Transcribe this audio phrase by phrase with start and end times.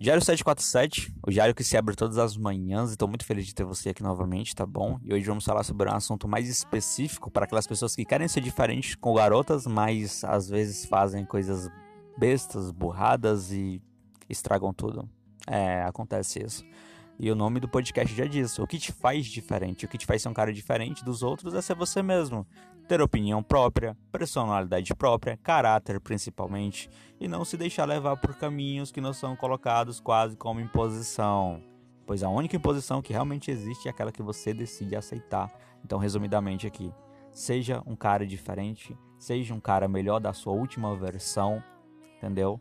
[0.00, 3.54] Diário 747, o diário que se abre todas as manhãs, e tô muito feliz de
[3.54, 4.98] ter você aqui novamente, tá bom?
[5.04, 8.40] E hoje vamos falar sobre um assunto mais específico para aquelas pessoas que querem ser
[8.40, 11.68] diferentes com garotas, mas às vezes fazem coisas
[12.16, 13.82] bestas, burradas e
[14.26, 15.06] estragam tudo.
[15.46, 16.64] É, acontece isso.
[17.22, 20.06] E o nome do podcast já diz: o que te faz diferente, o que te
[20.06, 22.46] faz ser um cara diferente dos outros é ser você mesmo.
[22.88, 26.88] Ter opinião própria, personalidade própria, caráter principalmente,
[27.20, 31.62] e não se deixar levar por caminhos que não são colocados quase como imposição.
[32.06, 35.52] Pois a única imposição que realmente existe é aquela que você decide aceitar.
[35.84, 36.90] Então, resumidamente aqui,
[37.30, 41.62] seja um cara diferente, seja um cara melhor da sua última versão,
[42.16, 42.58] entendeu?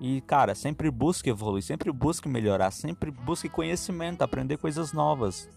[0.00, 5.48] E, cara, sempre busque evoluir, sempre busque melhorar, sempre busque conhecimento, aprender coisas novas.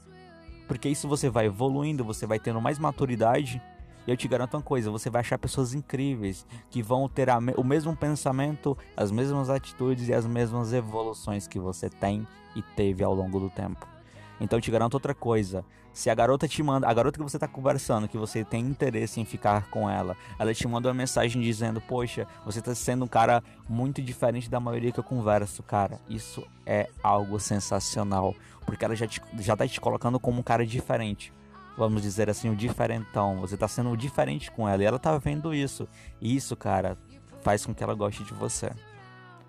[0.67, 3.61] Porque isso você vai evoluindo, você vai tendo mais maturidade.
[4.07, 7.63] E eu te garanto uma coisa: você vai achar pessoas incríveis que vão ter o
[7.63, 12.25] mesmo pensamento, as mesmas atitudes e as mesmas evoluções que você tem
[12.55, 13.98] e teve ao longo do tempo.
[14.39, 15.65] Então eu te garanto outra coisa.
[15.91, 19.19] Se a garota te manda, a garota que você tá conversando, que você tem interesse
[19.19, 23.07] em ficar com ela, ela te manda uma mensagem dizendo: Poxa, você tá sendo um
[23.07, 25.99] cara muito diferente da maioria que eu converso, cara.
[26.07, 28.35] Isso é algo sensacional.
[28.65, 31.33] Porque ela já, te, já tá te colocando como um cara diferente.
[31.75, 33.37] Vamos dizer assim, o diferentão.
[33.37, 35.87] Você tá sendo diferente com ela e ela tá vendo isso.
[36.21, 36.97] E isso, cara,
[37.41, 38.69] faz com que ela goste de você.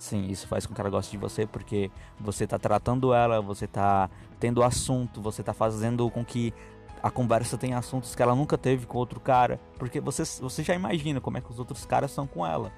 [0.01, 3.67] Sim, isso faz com que ela goste de você porque você tá tratando ela, você
[3.67, 6.55] tá tendo assunto, você tá fazendo com que
[7.03, 10.75] a conversa tenha assuntos que ela nunca teve com outro cara, porque você, você já
[10.75, 12.73] imagina como é que os outros caras são com ela.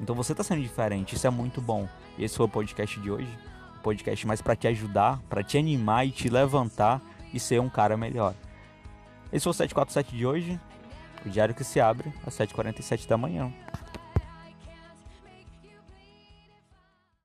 [0.00, 1.88] Então você tá sendo diferente, isso é muito bom.
[2.16, 3.36] E esse foi o podcast de hoje,
[3.76, 7.02] um podcast mais para te ajudar, para te animar e te levantar
[7.34, 8.32] e ser um cara melhor.
[9.32, 10.60] Esse foi o 747 de hoje,
[11.26, 13.52] o diário que se abre às 7h47 da manhã.